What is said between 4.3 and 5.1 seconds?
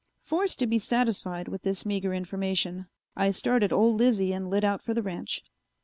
and lit out for the